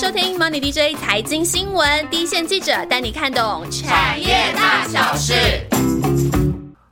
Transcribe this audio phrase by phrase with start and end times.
[0.00, 5.34] 收听 Money DJ 财经新闻，第一线记者带你看懂产业大小事。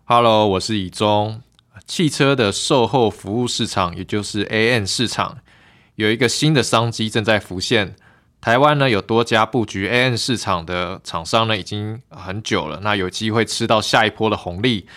[0.07, 1.41] Hello，我是以中。
[1.87, 5.39] 汽车的售后服务市场，也就是 AN 市场，
[5.95, 7.95] 有一个新的商机正在浮现。
[8.41, 14.89] 台湾呢有多家布局 AN 市场的厂商呢，已经很久了，那有机会吃到下一波的红利。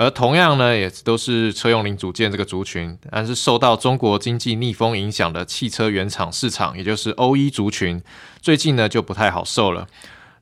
[0.00, 8.00] 而同样呢，也都是车用零组件这个族群，但是受到中国经济逆风影响的汽车原厂市场，也就是 OE 族群，
[8.40, 9.88] 最近呢就不太好受了。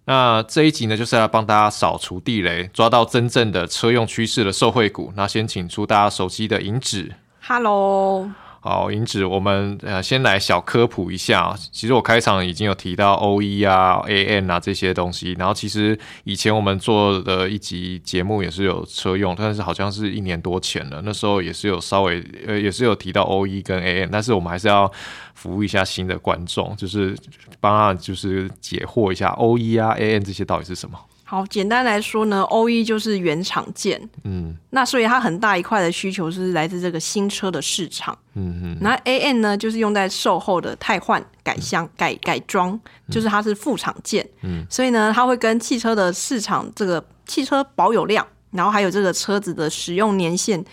[0.04, 5.10] 那这一集呢，就是要帮大家扫除地雷，抓到真正的车用趋势的受惠股。
[5.16, 8.30] 那先请出大家熟悉的银纸，Hello。
[8.68, 11.56] 好，银子，我们呃先来小科普一下。
[11.70, 15.36] 其实我开场已经有提到 O E 啊、A N 啊这些东西。
[15.38, 21.00] 然后其实以前我们做的一集节目也是有车用，但是好像是一年多前了。
[21.04, 24.90] 那时候也是有稍微呃也是有提到 O E 跟 A N，但是我们还是要
[25.34, 27.16] 服务一下新的观众，就是
[27.60, 30.98] 帮他就是解惑一下 O E 啊、A N 这些到底是什么。
[31.28, 42.78] 好，简单来说呢，O E 就是原厂件，嗯，那所以它很大一块的需求是来自这个新车的市场，嗯嗯，那 A N 呢就是用在售后的汰换、改箱、改改装，
[43.10, 50.64] 就是它是副厂件，嗯，所以呢，它会跟汽车的市场这个汽车保有量，然后还有这个车子的使用年限。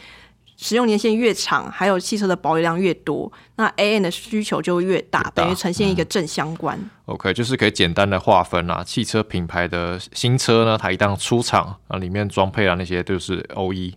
[0.55, 6.79] 使用年限越长，还有汽车的保有量越多，那 A N 的需求就越大，等于呈现一个正相关。
[7.05, 13.95] OK，就是可以简单的划分啊，汽车品牌的新车呢，它一旦出厂啊，里面装配啊那些都是 O E，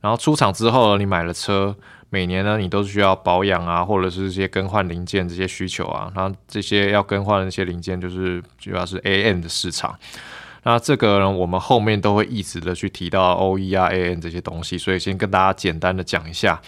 [0.00, 1.76] 然后出厂之后呢，你买了车，
[2.08, 9.96] 每年呢你都需要保养啊，或者是一些更换零件这些需求啊，然后这些要更换的那些零件就是主要是 A N 的市场。
[10.62, 16.60] 那这个呢，我们后面都会一直的去提到 O E 啊 A N 这些东西，所以先跟大家简单的讲一下。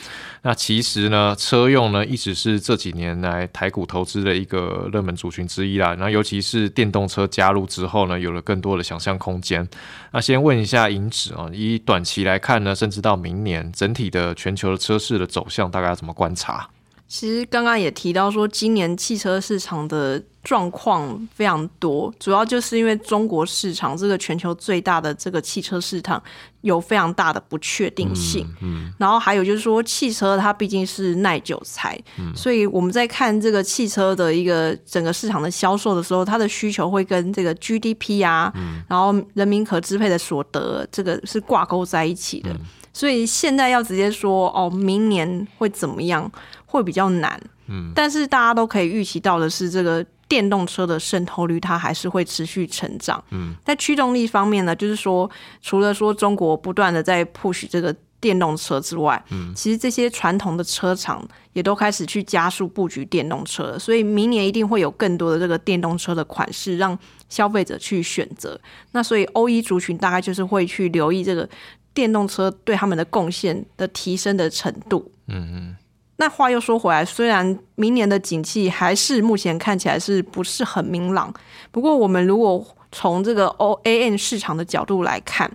[0.43, 5.95] 那其实呢，车用呢一直是这几年来台股投资的一个热门族群之一啦。
[5.99, 9.69] 那尤其是电动车加入之后呢，有了更多的想象空间。
[10.13, 16.69] 那先问一下银子啊，以短期来看呢，甚至到明年整体的全球的车市的走向，大概要怎么观察？
[17.07, 26.21] 其实刚刚也提到说，今年汽车市场的状况非常多，主要就是因为中国市场这个全球最大的这个汽车市场
[26.63, 28.45] 有非常大的不确定性。
[28.61, 31.97] 嗯，然后还有就是说，汽车它毕竟是耐久材，
[32.35, 38.53] 所以我们在看这个汽车的一个整个市场的销售的时候，它的需求会跟这个 GDP 啊，
[38.89, 42.51] 然后人民可支配的所得这个是挂钩在一起的。
[42.93, 46.31] 所以现在要直接说哦，明年会怎么样？
[46.67, 61.23] 会比较难，嗯，但是大家都可以预期到的是，这个电动车的渗透率它还是会持续成长，嗯，在驱动力方面呢，就是说，除了说中国不断的在 push 这个电动车之外，嗯，其实这些传统的车厂
[61.53, 68.59] 也都开始去加速布局电动车，所以明年一定会有更多的这个电动车的款式让消费者去选择。
[68.93, 71.47] 那所以欧一族群大概就是会去留意这个
[71.93, 75.77] 电动车对他们的贡献的提升的程度，嗯嗯。
[76.23, 81.35] 那话又说回来，虽然明年的景气还是目前看起来是不是很明朗，
[81.73, 85.51] 不过我们如果从这个 O A N 市场的角度来看，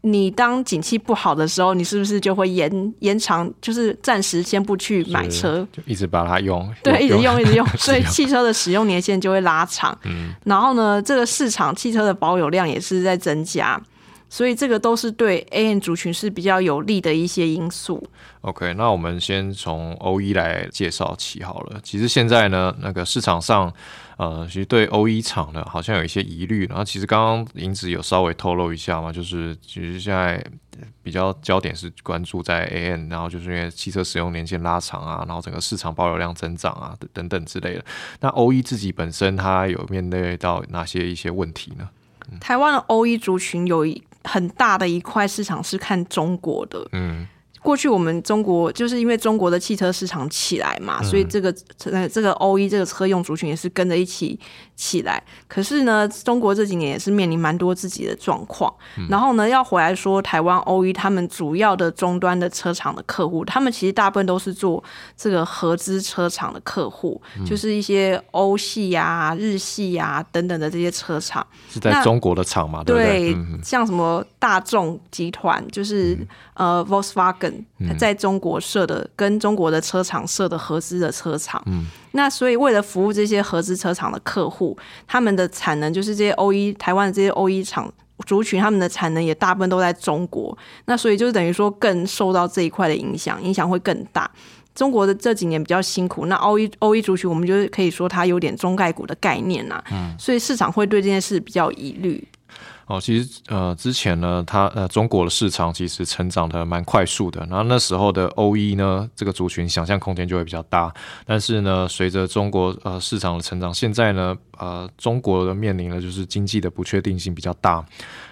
[0.00, 9.96] 你当景气不好的时候，你是不是就会延延长，就是暂时先不去买车，就一直把它用， 对，一直用一直用， 所以汽车的使用年限就会拉长。
[10.02, 13.80] 嗯，然后呢，这个市场汽车的保有量也是在增加。
[14.28, 18.02] 所以这个都是对 A N 族群是比较有利的一些因素。
[18.40, 21.80] OK，那我们先从 O E 来介绍起好了。
[21.82, 23.72] 其实现在呢，那个市场上，
[24.16, 26.66] 呃，其实对 O E 厂呢好像有一些疑虑。
[26.66, 30.44] 然后其实刚刚银子有稍微透露一下嘛，就是其实现在
[31.02, 37.84] 比较焦点是关注在 A N，然后就是因为汽车使用年限拉长啊，然后整个市场保有量增长啊等等之类的。
[38.20, 41.88] 那 O E 自己本身它有面对到哪些一些问题呢？
[42.40, 44.02] 台湾的 O E 族群有一。
[44.26, 46.86] 很大的一块市场是看中国的。
[47.66, 51.52] 过去我们中国就是因为中国的汽车市场起来嘛，所以这个
[51.90, 54.38] 呃这个 O E 这个车用族群也是跟着一起
[54.76, 55.20] 起来。
[55.48, 58.72] 可是呢，中国这几年也是面临蛮多自己的状况。
[59.10, 64.84] 然后呢，要回来说台湾 O E 他们主要的终端的车厂的客户，他们其实大部分都是做
[65.16, 72.84] 这个合资车厂的客户，就是一些欧系呀、日系呀等等的这些车厂是在中国的厂嘛？
[72.84, 76.16] 对，像什么大众集团，就是
[76.54, 77.55] 呃 Volkswagen。
[77.98, 84.76] 在中国设的跟中国的车厂设的合资的车厂，嗯，那所以为了服务这些合资车厂的客户，
[85.06, 87.92] 他们的产能就是这些 O E 台湾的这些 O E 厂
[88.26, 90.56] 族群，他们的产能也大部分都在中国，
[90.86, 94.30] 那所以就是等于说更受到这一块的影响，影响会更大。
[94.74, 102.22] 中国的这几年比较辛苦，那 O E O E 族群，我们就是可以说它有点中概股的概念呐，嗯，所以市场会对这件事比较疑虑。
[102.86, 110.94] 哦，其实呃，之前呢，它呃，中国的市场其实成长的蛮快速的，然后那时候的 O E 呢，这个族群想象空间就会比较大。
[111.24, 117.84] 但是呢，随着中国呃市场的成长，现在呢，呃，中国的面临的就是经济的不确定性比较大，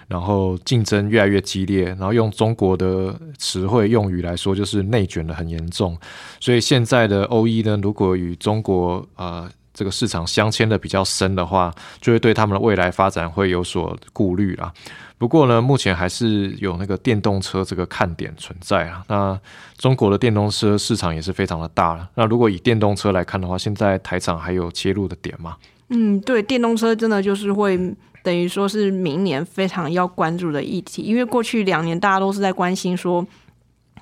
[0.07, 5.97] 然后竞争越来越激烈，然后用中国的词汇用语来说，就是内卷的很严重。
[6.39, 9.51] 所以现在的 O E 呢，如果与中国呃。
[9.75, 14.73] 这个市场镶嵌的比较深的话，就会对他们的未来发展会有所顾虑啦。
[15.17, 19.03] 不过呢，目前还是有那个电动车这个看点存在啊。
[19.07, 19.39] 那
[19.77, 22.09] 中国的电动车市场也是非常的大了。
[22.15, 25.57] 那如果以电动车来看的话，现在台厂还有切入的点吗？
[25.89, 27.77] 嗯，对，电动车真的就是会
[28.23, 33.25] 等于说是明年非常要关注的议题，因为过去两年大家都是在关心说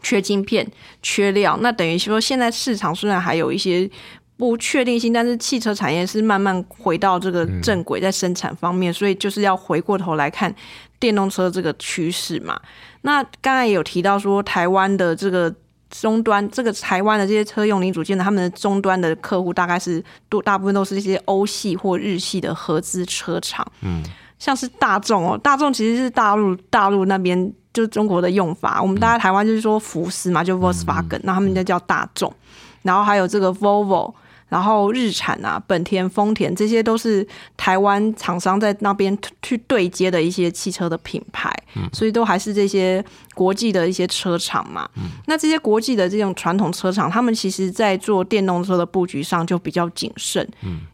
[0.01, 0.67] 缺晶片、
[1.01, 3.89] 缺料，那等于说现在市场虽然还有一些。
[4.35, 10.53] 不确定性，但是汽车产业是慢慢回到这个正轨，在生产方面，所以就是要回过头来看
[10.99, 12.59] 电动车这个趋势嘛。
[13.01, 15.53] 那刚才也有提到说，台湾的这个
[15.89, 24.01] 终端，这个台湾的这些车用零组件的，他们的终端的客户大概是多大部分都是一些欧系或日系的合资车厂，嗯，
[24.39, 32.33] 像是大众哦，大众其实是大陆大陆那边就中国的用法，我们大家台湾就是说福斯嘛，就 Volkswagen，那他们就叫大众，
[32.81, 34.11] 然后还有这个 Volvo。
[34.53, 37.27] 然后日产啊，本田、丰田这些都是
[37.57, 41.51] 台湾厂商在那边去对接的一些汽车的品牌，
[41.91, 43.03] 所以都还是这些
[43.33, 44.87] 国际的一些车厂嘛。
[45.25, 50.47] 那这些国际的这种传统车厂，他们其实在做电动车的布局上就比较谨慎，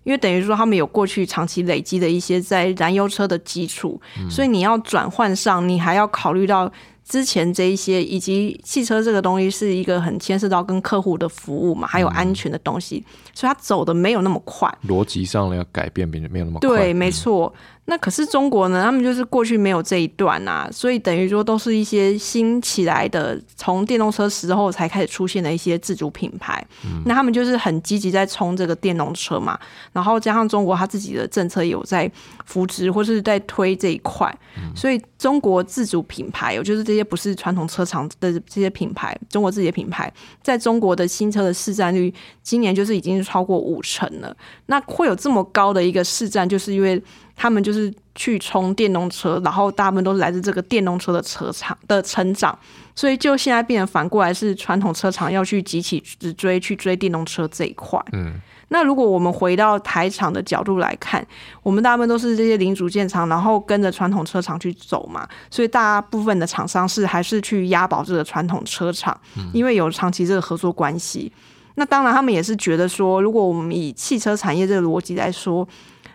[0.06, 6.72] 因为等于说他们有过去长期累积的一些在燃油车的基础，所以你要转换上，你还要考虑到。
[7.10, 13.04] 之前这一些以及汽车这个东西是一个很牵涉到跟客户的服务嘛，还有安全的东西，
[13.34, 16.70] 所以它走的没有那么快，逻辑上要改变没没有那么快。
[16.70, 17.52] 对，没错。
[17.90, 18.84] 那可是中国呢？
[18.84, 26.64] 他们就是过去没有这一段啊，所以等于说都是一些新起来的，从电动车时候才开始出现的一些自主品牌。
[27.06, 29.60] 那他们就是很积极在冲这个电动车嘛，
[29.92, 32.10] 然后加上中国他自己的政策有在
[32.46, 34.32] 扶持或是在推这一块，
[34.76, 40.14] 所以中国自主品牌，也就是这些不是传统车厂的这些品牌，中国自己的品牌，
[40.44, 42.14] 在中国的新车的市占率，
[42.44, 44.38] 今年就是已经超过五成了。
[44.68, 47.02] 那会有这么高的一个市占，就是因为。
[47.42, 52.60] 他们就是去冲电动车，然后大部分都是来自这个电动车的车厂的成长，
[52.94, 57.98] 所以就现在变成反过来是传统车厂要去集体直追去追电动车这一块。
[58.12, 58.34] 嗯，
[58.68, 61.26] 那如果我们回到台厂的角度来看，
[61.64, 69.18] 我们大部分都是这些零组件厂，然后跟着传统车厂去走嘛，所以大部分的厂商是还是去押宝这个传统车厂，
[69.54, 71.32] 因为有长期这个合作关系。
[71.76, 75.66] 那当然，他们也是觉得说，如果我们以汽车产业这个逻辑来说。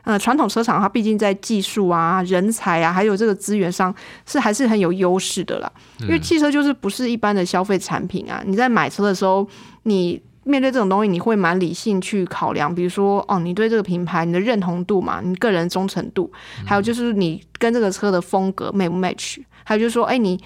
[0.04, 3.92] 呃，传统车厂它毕竟在技术啊、人才啊，还有这个资源上
[4.26, 5.72] 是还是很有优势的啦。
[6.00, 8.42] 因为汽车就是不是一般的消费产品啊。
[8.46, 9.48] 你在买车的时候，
[9.84, 16.30] 你面对这种东西，你会蛮理性去考量，比如说哦，你对这个品牌你的认同度嘛，你个人忠诚度，
[16.66, 20.38] 还有就是你跟这个车的风格 match 不 match，还有就是说，哎，你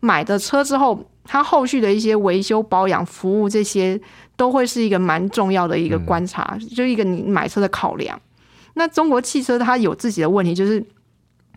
[0.00, 4.00] 买的车之后，它后续的一些维修保养服务这些，
[4.34, 8.20] 都会是一个蛮重要的一个观察，就一个你买车的考量。
[8.74, 10.84] 那中国汽车它有自己的问题，就是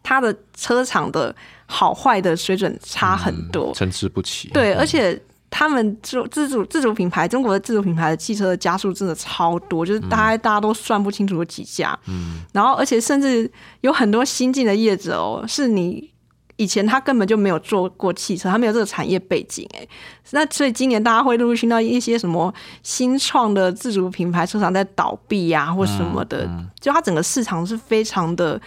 [0.01, 4.47] 它的车厂的好坏的水准差很多，参差不齐。
[4.49, 11.97] 对，而且他们自自主自主品牌，中国的自主品牌的汽车的加速真的超多，就是大家大家都算不清楚有几家。
[12.07, 13.51] 嗯，然后而且甚至
[13.81, 16.11] 有很多新进的业者哦，是你。
[16.57, 19.87] 以前他根本就没有做过汽车，他没有这个产业背景，哎，
[20.31, 26.49] 那所以今年大家会陆续听到一些什么新创的自主品牌车厂在倒闭呀，或什么的，
[26.79, 28.59] 就它整个市场是非常的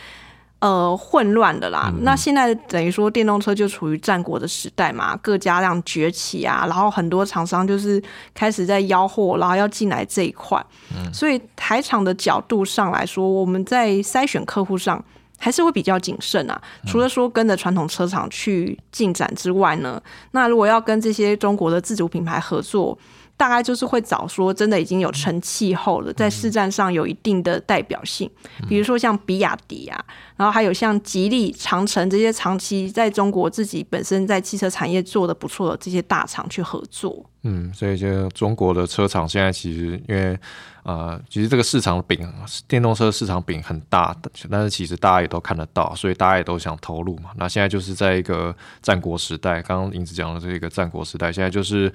[0.61, 1.93] 呃混乱的啦。
[2.03, 8.01] 那现在等于说电动车就处于战国的时代嘛，各家这样崛起啊，然后很多厂商就是
[8.33, 10.65] 开始在吆喝，然后要进来这一块，
[11.13, 15.05] 所以台厂的角度上来说，我们在筛选客户上。
[15.41, 16.61] 还是会比较谨慎啊。
[16.87, 22.97] 除了说跟着传统车厂去进展之外呢，那如果要跟这些中国的自主品牌合作，
[23.37, 28.31] 大概就是会找说真的已经有成气候了，在市占上有一定的代表性，
[28.69, 30.05] 比如说像比亚迪啊，
[30.37, 37.25] 然后还有像吉利、长城这些长期在中国自己本身在汽车产业做的不错的这些大厂去合作。
[37.43, 40.39] 嗯，所以就中国的车厂现在其实因为
[40.83, 42.27] 呃，其实这个市场饼，
[42.67, 44.17] 电动车市场饼很大，
[44.51, 47.31] 但是其实大家也都看得到，所以大家也都想投入嘛。
[47.37, 51.93] 那现在就是在一个战国时代，刚刚银子讲的这个战国时代，现在就是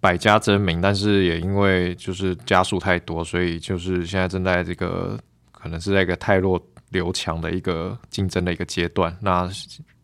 [0.00, 5.18] 百家争鸣，但是也因为就是加速太多，所以就是现在正在这个
[5.50, 9.16] 可能是在一个太弱留强的一个竞争的一个阶段。
[9.20, 9.48] 那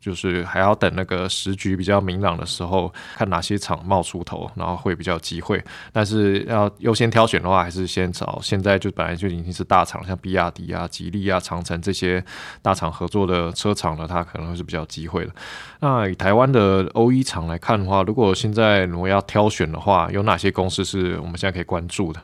[0.03, 5.63] 就是还要等那个时局比较明朗的时候，看哪些厂冒出头，然后会比较机会。
[5.93, 12.23] 但是要优先挑选的话，还是先找现在就本来就已经是大厂，像比亚迪啊、吉利啊、长城这些
[12.61, 15.33] 大厂合作的车厂呢，它可能会是比较机会的。
[15.79, 22.21] 那以台湾的欧一厂来看的话，如果现在如果要挑选的话，有哪些公司是我们现在可以关注的？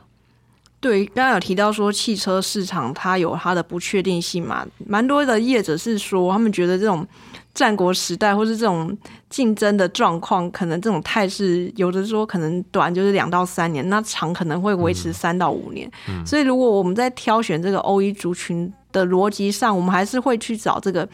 [0.79, 7.05] 对，刚刚有提到说汽车市场它有它的不确定性嘛，蛮多的业者是说他们觉得这种。
[7.51, 8.95] 战国时代，或是这种
[9.27, 15.91] 竞争的状况，可能这种态势，有的说可能短就是两到三年，那长可能会维持三到五年。
[16.25, 21.09] 所以，如果我们在挑选这个 O E 族群的逻辑上，我们还是会去找这个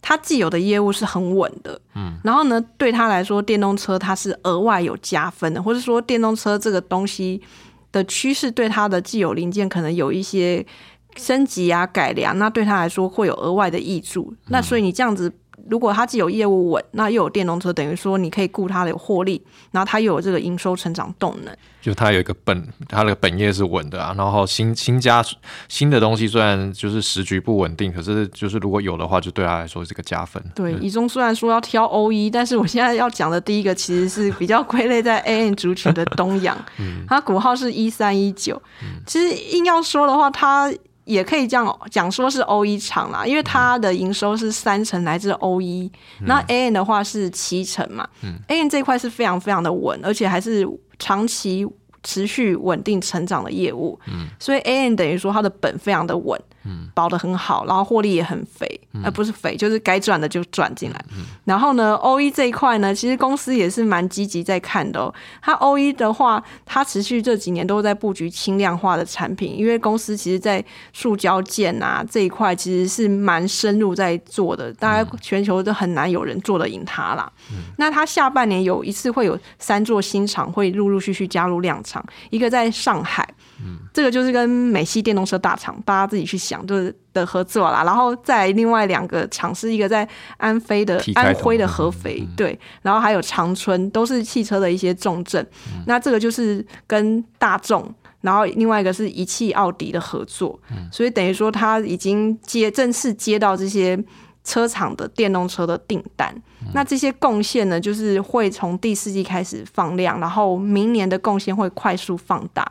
[0.00, 7.40] 它既有的业务是很稳的，嗯，然后呢，对他来说，电动车它是额外有加分的，或者说电动车这个东西
[7.92, 10.64] 的趋势对它的既有零件可能有一些
[11.16, 14.34] 升级啊改良，那对他来说会有额外的益处。
[14.48, 15.32] 那所以你这样子。
[15.70, 21.54] 如果它既有业务稳，那又有电动车，等于说你可以顾它的获利，然后它又有这个营收成长动能。
[21.80, 24.12] 就它有一个本，它的本业是稳的啊。
[24.16, 25.24] 然后新新加
[25.68, 30.42] 新的东西，虽然就是时局不稳定，可是就是如果有的话，就对他来说是个加分。
[30.54, 36.58] 对，以中虽然说要挑 O E，但是我现在要讲的第一个其实是比较归类在 A N 族群的东阳，
[37.08, 38.60] 它股号是一三一九。
[39.06, 40.72] 其实硬要说的话，它。
[41.08, 45.90] 也可以这样讲，说是 O E 厂啦，因为它的营收是三成来自 O E，
[46.26, 48.06] 那 A N 的话是七成嘛
[48.48, 51.66] ，A N 这块是非常非常的稳，而且还是长期
[52.02, 53.98] 持续稳定成长的业务，
[54.38, 56.38] 所以 A N 等于说它的本非常的稳。
[56.94, 61.04] 保的很好，然后获利也很肥，呃，不是肥，就是该赚的就赚进来。
[61.44, 65.12] 然后呢，O E 这一块呢，其实公司也是蛮积极在看的哦。
[65.42, 77.30] 它 O E 的话，它持续这几年都在布局轻量化的产品，因为公司其实在塑胶件啊这一块其实是蛮深入在做的，大概全球都很难有人做得赢它啦。
[77.76, 83.26] 那它下半年有一次会有三座新厂会陆陆续续加入量产，一个在上海。
[83.92, 87.82] 这个就是跟美系电动车大厂，大家自己去想，就是的合作啦。
[87.84, 95.46] 然后再另外两个厂是一个在安徽的安徽的合肥，对，然后还有长春，都是汽车的一些重镇。
[95.86, 100.58] 那这个就是跟大众，然后另外一个是一汽奥迪的合作，
[100.92, 103.98] 所以等于说他已经接正式接到这些
[104.44, 106.34] 车厂的电动车的订单。
[106.74, 112.70] 那这些贡献呢，就是会从第四季开始放量，然后明年的贡献会快速放大。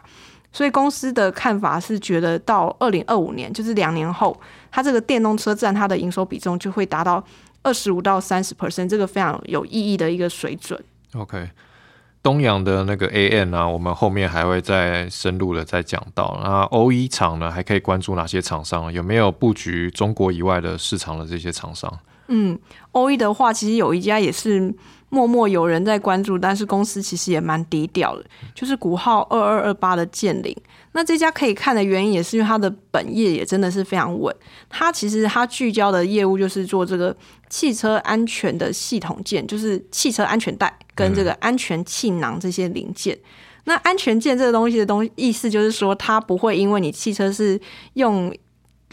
[0.58, 4.36] 所以公司的看法是，觉得到二零二五年，就是两年后，
[4.72, 7.24] 它这个电动车占它的营收比重就会达到
[7.62, 10.84] 二十五到三十 percent，这个非常有意义的一个水准。
[11.14, 11.48] OK，
[12.24, 16.40] 东阳的那个 AN 啊，我们后面还会再深入的再讲到。
[16.44, 18.92] 那 O 一厂呢，还可以关注哪些厂商？
[18.92, 22.00] 有没有布局中国以外的市场的这些厂商？
[22.30, 22.58] 嗯
[22.94, 24.74] ，O 一的话，其实有一家也是。
[25.10, 30.56] 默默有人在关注，但是公司其实也蛮低调的，就是股号二二二八的建林。
[30.92, 34.36] 那这家可以看的原因，也是因为它的本业也真的是非常稳。
[34.70, 37.16] 它其实它聚焦的业务就是做这个
[37.50, 43.18] 汽车安全的系统件，就是汽车安全带跟这个安全气囊这些零件。
[43.66, 47.60] 那安全件这个东西的东意思就是说，它不会因为你汽车是
[47.94, 48.34] 用。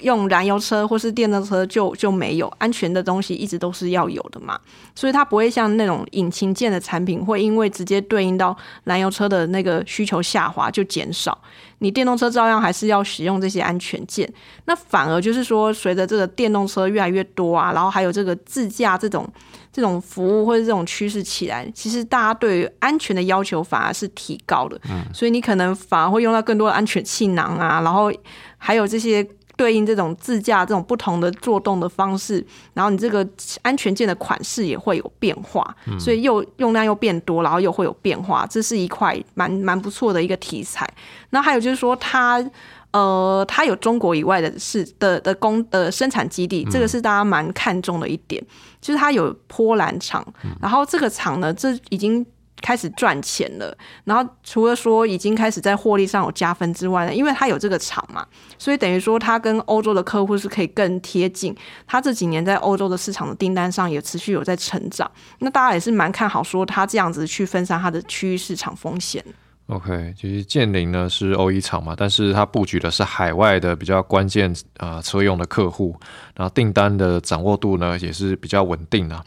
[0.00, 4.58] 用燃油车或是电动车就就没有安全的东西，一直都是要有的嘛，
[4.94, 11.38] 所以它不会像那种引擎件的产品，会因为直接对应到燃油车的那个需求下滑就减少，
[11.78, 14.28] 你电动车照样还是要使用这些安全件。
[14.64, 19.24] 那反而就是说，随着这个电动车越来越多啊，然后还有这个自驾这种
[19.72, 28.12] 这种服务或者这种趋势起来，其实大家对于安全的要求反而是提高的，嗯，所以你可能反而会用到更多的安全气囊啊，然后
[28.58, 29.24] 还有这些。
[29.56, 33.26] 对应这种自驾这种不同的做动的方式，然后你这个
[33.62, 40.88] 安全键的款式也会有变化，所以又用量又变多，然后又会有变化，这是一块蛮蛮不错的一个题材。
[41.30, 42.44] 那还有就是说，它
[42.90, 48.44] 呃，它有中国以外的是的的工的生产基地，这个是大家蛮看重的一点，
[48.80, 50.26] 就是它有波兰厂，
[50.60, 52.24] 然后这个厂呢，这已经。
[52.64, 58.26] 开始赚钱了，然后除了说已经开始在获利上有加分之外呢，因为它有这个厂嘛，
[58.58, 61.54] 所以等于说它跟欧洲的客户是可以更贴近。
[61.86, 69.22] 它这几年在欧洲的市场的订单上也持续有在成长，那大家也是蛮看好说它这样子去分散它的区域市场风险。
[69.66, 75.94] OK，其实建林呢是欧一厂嘛，但是它布局的是海外的比较关键啊车用的客户，
[76.34, 79.22] 然后订单的掌握度呢也是比较稳定的。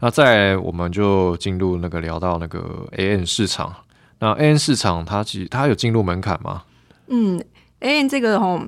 [0.00, 3.74] 那再我们就进入那个聊到那个 AN 市场，
[4.18, 6.62] 那 AN 市场它其实它有进入门槛吗？
[7.08, 7.42] 嗯
[7.80, 8.60] ，AN 这个吼。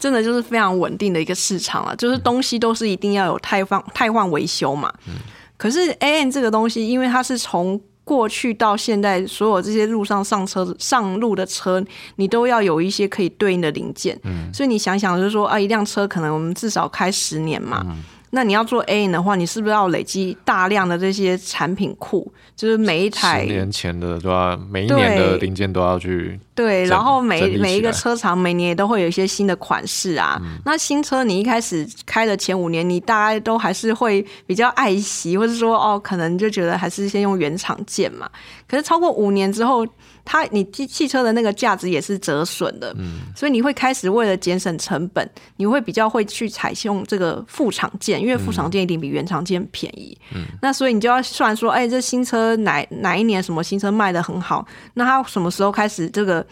[0.00, 4.92] 真的就是非常稳定的一个市场了，就是东西都是一定要有汰换汰换维修嘛。
[5.06, 5.14] 嗯。
[5.56, 11.84] 可是 AN 这个东西，因为它是从过去到现在，所有这些路上上车上路的车，
[12.16, 14.18] 你都要有一些可以对应的零件。
[14.24, 14.52] 嗯。
[14.52, 17.84] 所以你想想，就是说啊，一辆车可能我们至少开十年嘛。
[17.86, 18.02] 嗯。
[18.34, 22.32] 那你要做 A 的话，你是不是要累积大量的这些产品库？
[22.56, 30.40] 就是每一台十年前的对吧每一年的零件都要去对，然后每每一个车厂每年也都会有一些新的款式啊。
[30.64, 38.28] 那新车你一开始开的前五年，你大概都还是会比较爱惜，或者说哦，可能就觉得还是先用原厂件嘛。
[38.68, 39.86] 可是超过五年之后，
[40.24, 56.46] 它你汽汽车的那个价值也是折损的，嗯，所以你会开始为了节省成本，你会比较会去采用这个副厂件，因为副厂件一定比原厂件便宜，嗯，那所以你就要算说，哎，这新车哪哪一年什么新车卖的很好，那它什么时候开始这个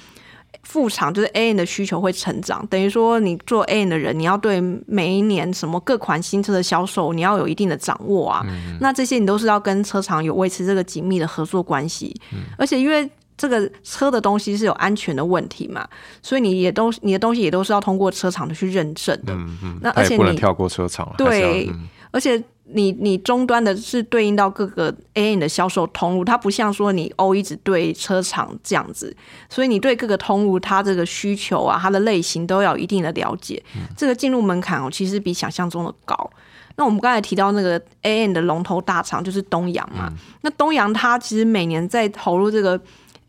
[0.62, 8.44] 副厂就是 A N 的需求会成长，等于说你做 A N 的人，你要对每一年什么各款新车的销售，你要有一定的掌握啊，
[8.80, 12.14] 那这些你都是要跟车厂有维持这个紧密的合作关系，
[12.58, 13.10] 而且因为。
[13.40, 15.88] 这个车的东西是有安全的问题嘛，
[16.20, 19.32] 所以你也都你的东西也都是要通过车厂的去认证的。
[19.32, 19.78] 嗯嗯。
[19.80, 21.66] 那而且不能跳过车厂对，
[22.10, 22.38] 而且
[22.72, 29.14] 你你终端的是对应到各个 A N 的销售通路，它不像说你 O 一直对车厂这样子，
[29.48, 33.62] 所以你对各个通路它这个需求啊，它的类型都要一定的了解。
[33.96, 36.30] 这个进入门槛哦，其实比想象中的高。
[36.76, 40.12] 那我们刚才提到那个 A N 的龙头大厂就是东阳嘛，
[40.42, 42.80] 那东阳它其实每年在投入这个。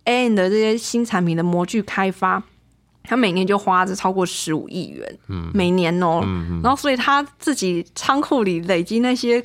[0.06, 2.42] A N 的这些新产品的模具开发，
[3.04, 5.20] 他每年就花着超过十五亿元，
[5.54, 6.22] 每年哦，
[6.64, 9.44] 然后所以他自己仓库里累积那些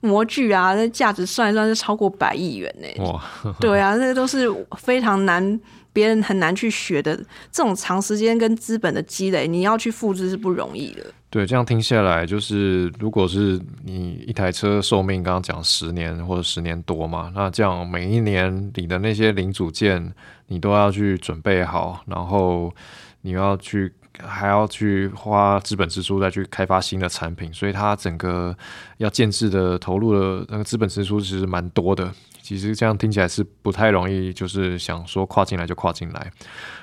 [0.00, 3.04] 模具啊，那价值算一算是超过百亿元呢。
[3.04, 3.22] 哇，
[3.58, 5.60] 对啊，那都是非常难，
[5.92, 7.16] 别人很难去学的，
[7.50, 11.04] 这种长时间跟资本的积累，你要去复制是不容易的。
[11.30, 20.12] 对，这样听下来，就是如果是你一台车寿命刚刚讲十年或者十年多嘛，那这样每一年你的那些零组件
[20.48, 22.74] 你都要去准备好，然后
[23.20, 28.52] 你要去还要去花资本支出再去开发新的产品，所以它整个
[28.98, 32.12] 要建制的投入的那个资本支出其实蛮多的。
[32.42, 36.32] 其实这样听起来是不太容易，就是想说跨进来就跨进来。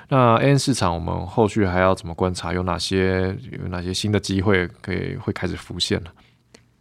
[0.08, 2.52] 那 A N 市场我们后续还要怎么观察？
[2.52, 6.10] 有哪些有哪些新的机会可以会开始浮现呢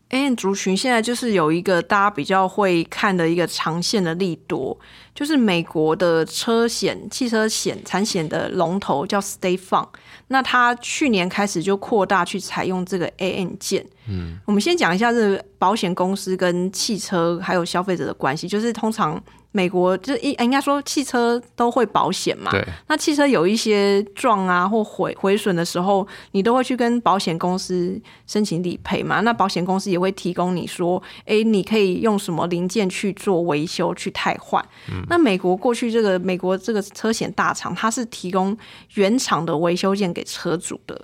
[0.09, 4.77] ？A N 族群现在就是有一个大家比较会看的一个长线的利多，
[5.13, 9.87] 就是美国的车险、汽车险、产险的龙头叫 State Farm。
[10.27, 13.85] 那它去年开始就扩大去采用这个 A N 件。
[14.07, 19.21] 嗯，我们先讲一下这个保险公司跟汽车还有消费者的关系，就是通常。
[19.57, 22.63] 美国就一应该说汽车都会保险嘛，对。
[22.87, 29.21] 那汽车有一些撞啊或毁毁损的时候，你都会去跟保险公司申请理赔嘛。
[29.21, 34.63] 那保险公司也会提供你说，哎，你可以用什么零件去做维修去汰换。
[35.09, 38.55] 那美国过去这个美国这个车险大厂，它是提供
[38.93, 41.01] 原厂的维修件给车主的。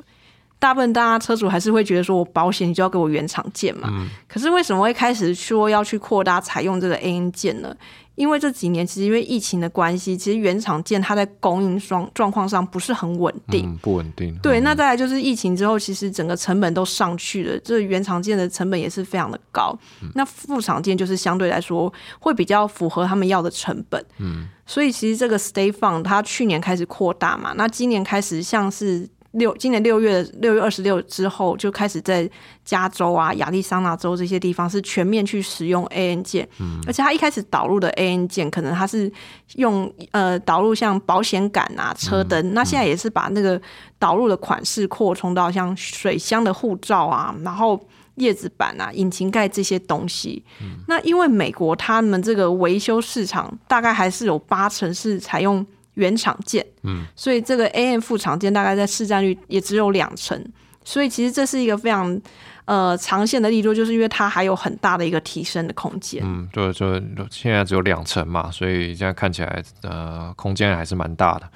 [0.64, 3.90] 大部分大家车主还是会觉得说，我保险你就要给我原厂件嘛。
[4.30, 7.76] 可是为什么会开始说要去扩大采用这个 A N 件呢？
[8.16, 14.34] 因为这几年其实因为疫情的关系，其实原厂件它在供应状状况上不是很稳定，不稳定。
[14.42, 19.78] 对，那再来就是疫情之后，其实整个成本都上去了，这原厂件的成本也是非常的高。
[20.16, 24.02] 那副厂件就是相对来说会比较符合他们要的成本。
[24.20, 29.10] 嗯，所以其实这个 Stay Fund 它去年开始扩大嘛，那今年开始像是。
[29.34, 32.30] 六今年六月六月二十六之后就开始在
[32.64, 39.12] 加州啊、亚利桑那州这些地方是全面去使用 A N 键，嗯，而且它一开始导入的 A N 键可能它是
[39.56, 43.60] 用呃导入像保险杆啊、车灯，那现在也是把那个
[43.98, 47.80] 导入的款式扩充到像水箱的护罩啊，然后
[48.16, 50.46] 叶子板啊、引擎盖这些东西。
[50.88, 55.66] 那因为美国他们这个维修市场大概还是有八成是采用。
[55.96, 60.44] 原厂件，嗯，所以这个 A M 副厂件大概在市占率也只有两成，
[60.84, 62.20] 所以其实这是一个非常
[62.66, 66.22] 呃长线的利多，就是因为它还有很大的一个提升的空间。
[66.26, 71.48] 嗯，就就现在只有两成嘛，所以现在看起来呃空间还是蛮大的。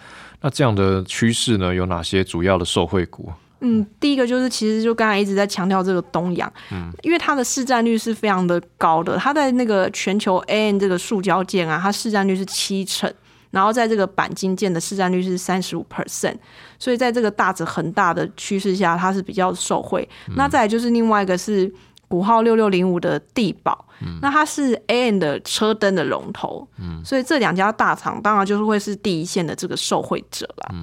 [0.41, 3.32] 那这样的趋势呢，有哪些主要的受惠股？
[3.62, 13.12] 嗯，第一个就是其实就刚才一直在强调这个东阳，嗯，因为它的市占率是非常的高的，它在那个全球 A N 这个塑胶件啊，它市占率是七成。
[13.58, 16.36] 然后在这个钣金件的市占率是三十五 percent，
[16.78, 20.08] 所以在这个大值很大的趋势下，它是比较受惠。
[20.36, 21.74] 那再来就是另外一个是
[22.08, 23.84] 股号六六零五的地保，
[24.22, 26.67] 那它是 A N 的车灯的龙头，
[27.04, 30.76] 所以这两家大厂当然就是会是第一线的这个受惠者啦。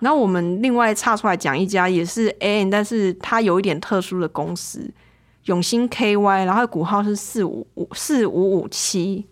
[0.00, 4.90] 然后我们另外岔出来讲一家也是 A N，但是它有一点特殊的公司。
[5.44, 9.26] 永兴 KY，然后股号是四五五四五五七。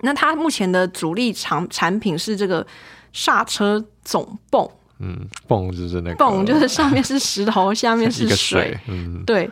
[0.00, 2.66] 那它目前的主力产产品是这个
[3.12, 9.50] 刹车总泵，嗯，泵就是那个泵就是上面是石头，下面是 水，水，嗯，对，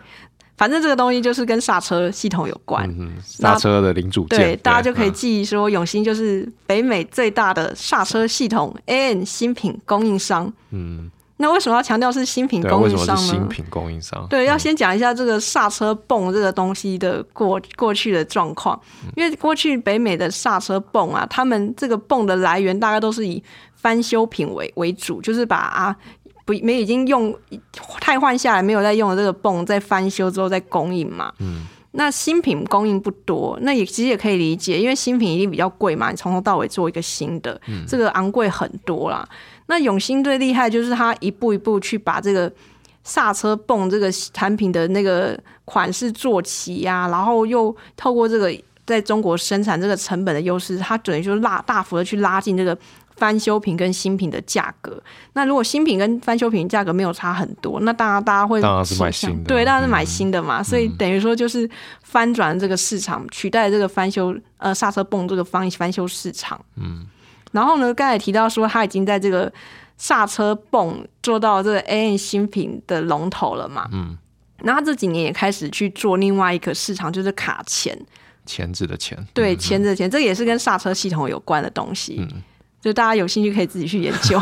[0.56, 2.88] 反正这个东西就是跟刹车系统有关。
[2.98, 5.12] 嗯，刹车的零组件，对，大家就可以嗯。
[5.12, 10.52] 记忆说，永兴就是北美最大的刹车系统 AN 新品供应商。
[10.70, 11.10] 嗯，
[11.44, 13.22] 那为什么要强调是新品供为什么应商呢？
[13.22, 14.26] 是新品供应商？
[14.30, 18.80] 对，要先讲一下这个刹车泵这个东西的过过去的状况，
[19.14, 23.42] 因为过去北美的刹车泵啊，他们这个泵的来源大概都是以
[23.74, 25.94] 翻修品为为主，就是把啊
[26.46, 27.36] 不没已经用
[28.00, 31.30] 太换下来没有在用的这个泵，在翻修之后再供应嘛。
[31.40, 31.66] 嗯。
[31.96, 39.24] 那新品供应不多，那也其实也可以理解，因为新品一定比较贵嘛，你从头到尾做一个新的，这个昂贵很多啦。
[39.66, 42.52] 那永兴最厉害就是他一步一步去把这个
[43.02, 48.54] 刹车泵这个产品的那个款式做齐呀、然后又透过这个
[48.86, 52.76] 在中国生产这个成本的优势，它等于就是拉大幅的去拉近这个
[53.16, 55.02] 翻修品跟新品的价格。
[55.32, 60.62] 那如果新品跟翻修品价格没有差很多，那大家大家会当然是买新的对，当然是买新的嘛。
[60.62, 61.68] 所以等于说就是
[62.02, 66.60] 翻转这个市场，取代这个翻修呃刹车泵这个翻翻修市场。
[66.76, 67.06] 嗯，
[67.54, 69.50] 然后呢，刚才提到说他已经在这个
[69.96, 73.88] 刹车泵做到这个 A N 新品的龙头了嘛。
[73.92, 74.18] 嗯，
[74.58, 77.96] 然后他这几年也开始去做另外一个市场，就是卡钳。
[78.44, 82.18] 钳子的钳，对，钳子的钳，这个也是跟刹车系统有关的东西。
[82.20, 82.42] 嗯
[82.80, 84.38] 就大家有兴趣可以自己去研究。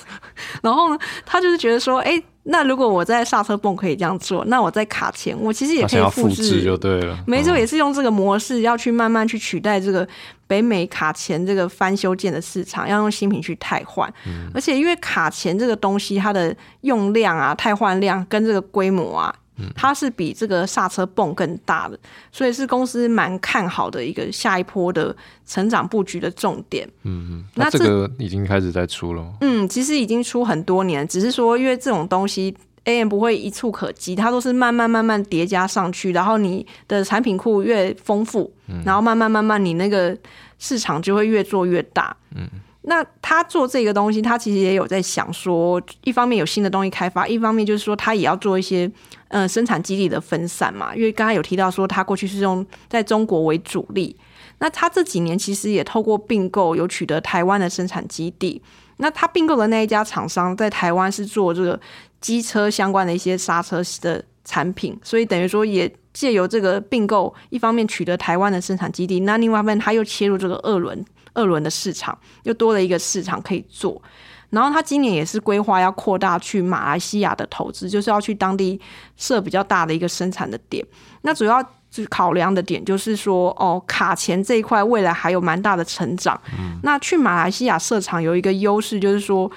[0.62, 6.62] 然后呢，他就是觉得说，哎、那如果我在刹车泵可以这样做，那我在卡钳，我其实也可以复制制。
[6.62, 7.58] 就对了，没错，嗯。
[7.58, 10.06] 也是用这个模式要去慢慢去取代这个
[10.46, 14.12] 北美卡钳这个翻修件的市场，要用新品去汰换。
[14.26, 14.50] 嗯。
[14.54, 19.40] 而且因为卡钳这个东西，它的用量啊、汰换量跟这个规模啊，嗯
[19.74, 21.98] 它是比这个刹车泵更大的，
[22.32, 25.14] 所以是公司蛮看好的一个下一波的
[25.46, 26.88] 成长布局的重点。
[27.04, 38.52] 嗯嗯那这个已经开始在出了，嗯，其实已经出很多年，只是说因为这种东西 A M 不会一触可及，它都是慢慢慢慢叠加上去，然后你的产品库越丰富，
[38.84, 40.16] 然后慢慢慢慢你那个
[40.58, 42.16] 市场就会越做越大。
[42.34, 42.48] 嗯。
[42.86, 48.90] 那他做这个东西，他其实也有在想说，一方面有新的东西开发，一方面就是说他也要做一些
[49.34, 50.94] 呃生产基地的分散嘛。
[50.94, 54.16] 因为刚才有提到说，他过去是用在中国为主力，
[54.60, 58.62] 那他这几年其实也透过并购有取得台湾的生产基地。
[58.98, 61.80] 那他并购的那一家厂商在台湾是做这个
[62.20, 74.00] 机车相关的一些刹车的产品，所以等于说也借由这个并购，一方面取得台湾的生产基地，那另外一方面他又切入这个二轮二轮的市场，又多了一个市场可以做。
[74.50, 78.80] 然后他今年也是规划要扩大去马来西亚的投资，就是要去当地
[79.16, 80.84] 设比较大的一个生产的点。
[81.22, 86.40] 那主要就考量的点就是说，哦，卡钳这一块未来还有蛮大的成长。
[86.82, 89.50] 那去马来西亚设厂有一个优势，就是说。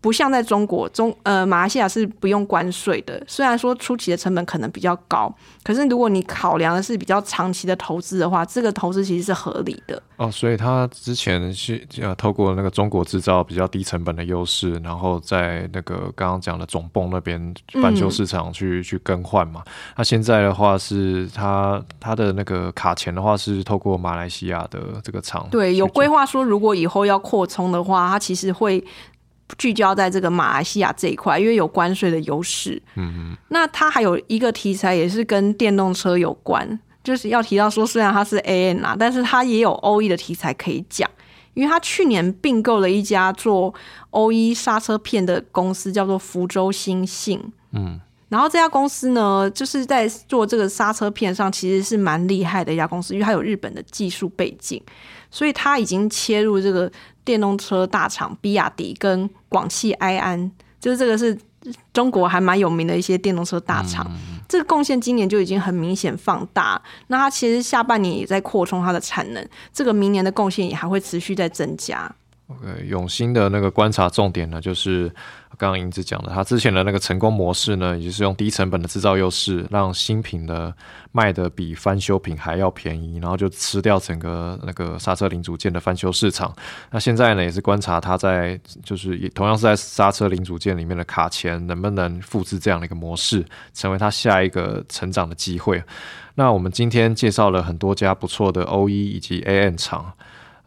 [0.00, 3.22] 不像在中国，中呃马来西亚是不用关税的。
[3.26, 5.32] 虽然说初期的成本可能比较高，
[5.62, 10.00] 可是如果你考量的是比较长期的投资的话，这个投资其实是合理的。
[10.16, 19.62] 哦，所以他之前是呃透过那个中国制造比较低成本的优势，然后在那个刚刚讲的总泵那边半球市场去、去更换嘛。
[19.96, 28.84] 那现在的话是他他的那个卡钳的话是透过马来西亚的这个厂对，有规划说，如果以后要扩充的话，它其实会
[29.56, 32.80] 聚焦在这个马来西亚这一块，因为有关税的优势。
[32.96, 33.36] 嗯嗯。
[33.48, 41.08] 那它还有一个题材也是跟电动车有关，就是要提到说，虽然它是 A N 啊，但是它也有 O E 的题材可以讲，
[41.54, 43.72] 因为它去年并购了一家做
[44.10, 47.40] O E 刹车片的公司，叫做福州新信。
[47.72, 48.00] 嗯。
[48.28, 54.78] 然后这家公司呢，就是在做这个刹车片上，其实是蛮厉害的一家公司，因为它有日本的技术背景，
[55.30, 56.90] 所以它已经切入这个
[57.24, 61.36] 电动车大厂比亚迪跟广汽埃安，就是这个是
[61.92, 64.10] 中国还蛮有名的一些电动车大厂。
[64.48, 72.10] 这个贡献今年就已经很明显放大，那它其实下半年也在扩充它的产能，这个明年的贡献也还会持续在增加。
[72.46, 75.14] OK，永兴的那个观察重点呢，就是
[75.58, 80.72] 刚刚银子讲的，他之前的那个成功模式呢，也就是用低成本的制造优势，让新品的
[81.10, 86.54] 卖的比翻修品还要便宜，然后就吃掉整个那个刹车零组件的翻修市场。
[86.92, 93.44] 那现在呢，也是观察他在就是也同样是在刹车零组件里面的卡钳能不能复制这样的一个模式，
[93.74, 95.82] 成为他下一个成长的机会。
[96.36, 100.12] 那我们今天介绍了很多家不错的 OE 以及 AN 厂。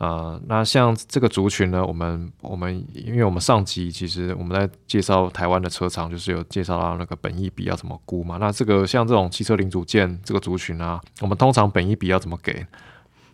[0.02, 8.38] 呃，那像这个族群呢，我们我们因为我们上集其实我们在介绍台湾的车厂，就是有介绍到那个本益比要怎么估嘛。
[8.40, 12.66] 那这个像这种汽车零组件这个族群啊，我们通常本益比要怎么给？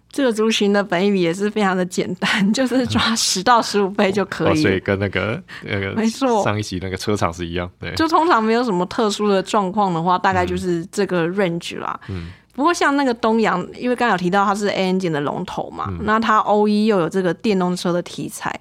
[0.09, 4.61] 这个族群的本益比也是非常的简单， 就是 抓十到十五倍就可以。
[4.61, 7.95] 所以跟那个那个没错上一集那个车厂是一样，对。
[7.95, 11.97] 就通常没有什么特殊的状况的话，大概就是这个 range 啦。
[12.09, 12.29] 嗯。
[12.57, 18.51] 不过像那个东阳，因为刚刚有提到它是 A N G 的龙头嘛，那它 O E 又有这个电动车的题材，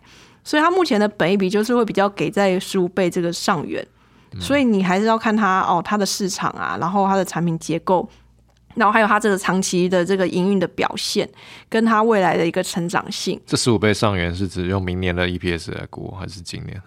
[0.45, 3.83] 所以它目前的本益比就是会比较给在十五倍这个上缘，
[4.39, 8.07] 所以你还是要看它哦它的市场啊，然后它的产品结构，
[8.75, 11.27] 然后还有它这个长期的这个营运的表现，
[11.71, 13.41] 跟它未来的一个成长性。
[13.47, 16.79] 这十五倍上元是指用明年的 E P S 来估，还是今年？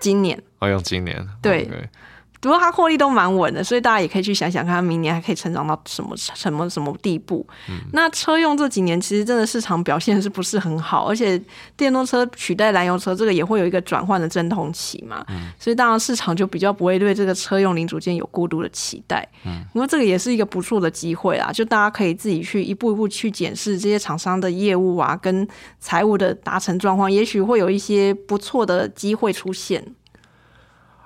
[0.00, 1.70] 今年哦，用今年对。
[2.42, 7.46] 不过它获利都蛮稳的，所以大家也可以去想想看，明年还可以成长到什么什么什么地步。
[7.92, 11.06] 那车用这几年其实真的市场表现是不是很好？
[11.06, 11.40] 而且
[11.76, 15.24] 电动车取代燃油车，这个也会有一个转换的阵痛期嘛。
[15.56, 19.26] 所以当然市场就比较不会对这个车用零组件有过度的期待。
[19.44, 25.46] 嗯，因为这个也是一个不错的机会啊，就大家可以自己去一步一步去检视这些厂商的业务啊，跟
[25.78, 29.94] 财务的达成状况，也许会有一些不错的机会出现。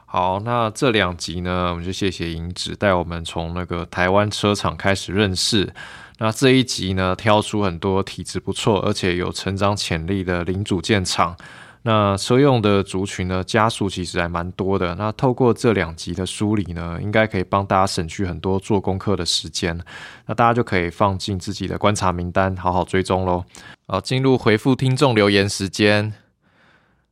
[0.08, 5.74] 好，那这两集呢，我们就谢谢银子带我们从那个台湾车厂开始认识。
[6.18, 11.36] 那这一集呢，挑出很多体质不错而且有成长潜力的零组件厂。
[11.82, 14.94] 那车用的族群呢，加速其实还蛮多的。
[14.94, 19.78] 那透过这两集的梳理呢，应该可以帮大家省去很多做功课的时间。
[20.26, 23.44] 那大家就可以放进自己的观察名单，好好追踪喽。
[23.88, 26.14] 好，进入回复听众留言时间。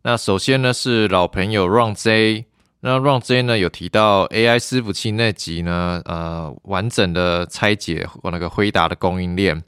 [0.03, 2.47] 那首先呢，是老朋友 Ron Z。
[2.87, 9.62] 那 Ron J 呢有提到 AI 伺服器那集呢，呃，完整的拆解我那个辉达的供应链。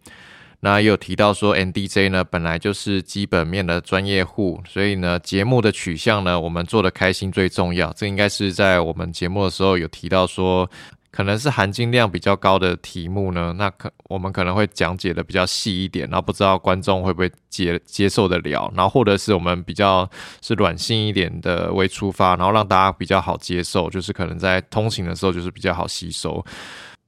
[0.61, 7.91] 那也有提到说 NDJ 呢本来就是基本面的专业户，所以呢节目的取向呢，我们做的开心最重要。
[7.95, 10.69] 这应该是在我们节目的时候有提到说。
[11.17, 20.07] 可能是含金量比较高的题目呢，那可我们可能会讲解的比较细一点，然后不知道观众会不会接接受得了，然后或者是我们比较
[20.43, 26.45] 是软性一点的为出发，然后让大家比较好接受，就是可能在通勤的时候就是比较好吸收。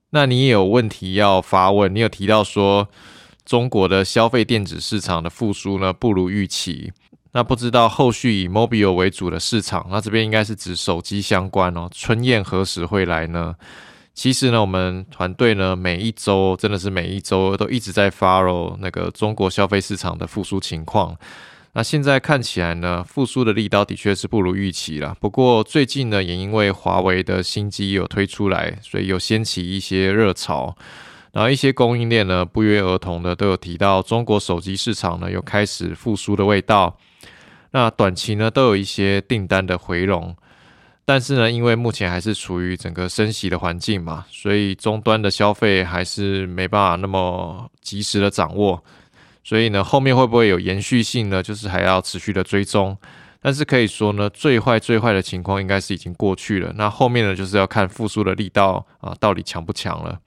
[0.08, 2.88] 那你也有问题要发问，你有提到说
[3.44, 6.90] 中国的消费电子市场的复苏呢不如预期，
[7.32, 13.54] 那不知道后续以 mobile 为主的市场，那这边应该是指手机相关哦，春燕何时会来呢？
[14.18, 21.16] 其实呢，我们团队呢，每一周真的是每一周都一直在发喽那个中国消费市场的复苏情况。
[21.74, 25.16] 那现在看起来呢，复苏的力道的确是不如预期了。
[25.20, 30.76] 不过最近呢，也因为华为的新机有推出来，所以有掀起一些热潮。
[31.30, 36.98] 然后一些供应链呢，不约而同的都有提到中国手机市场呢，有开始复苏的味道。
[37.70, 40.34] 那短期呢，都有一些订单的回笼。
[41.08, 48.84] 但是呢，因为目前还是处于整个升息的环境嘛，所以终端的消费还是没办法那么及时的掌握。
[49.42, 51.42] 所以呢，后面会不会有延续性呢？
[51.42, 52.94] 就是还要持续的追踪。
[53.40, 56.70] 但是可以说呢，最坏最坏的情况应该是已经过去了。
[56.76, 60.20] 那后面呢，就是要看复苏的力道啊，到底强不强了。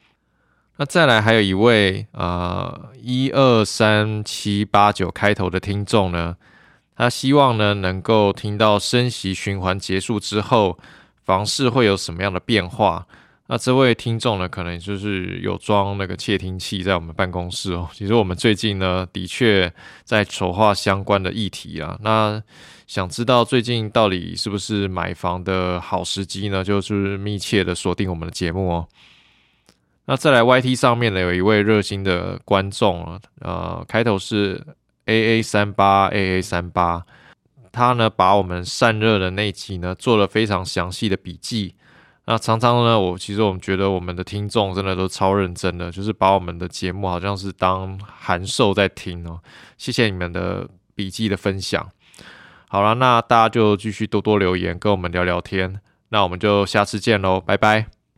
[0.78, 6.36] 那再来还有一位呃一二三七八九开头的听众呢。
[7.02, 10.78] 他希望呢，能够听到升息循环结束之后，
[11.26, 13.04] 房市会有什么样的变化？
[13.48, 17.90] 那这位听众呢，可能就是有装那个窃听器在我们办公室哦。
[17.92, 21.98] 其实我们最近呢，的确在筹划相关的议题啊。
[22.04, 22.40] 那
[22.86, 26.64] 想知道最近到底是不是买房的好时机呢？
[26.64, 28.88] 就是密切的锁定我们的节目哦。
[30.06, 34.64] 那再来 YT 上面呢，有一位热心的观众啊，呃，开头是。
[35.06, 37.06] A A 三八 A A 三八，
[37.72, 41.76] 他呢把我们散热的那集呢做了非常详细的笔记。
[42.26, 49.42] 那常常呢，我其实我们觉得我们的听众真的都超认真的，就是把我们的节目好像是当函授在听哦。
[49.78, 51.90] 谢谢你们的笔记的分享。
[52.70, 55.82] 好了，那大家就继续多多留言跟我们聊聊天。
[56.10, 58.01] 那我们就下次见喽，拜拜。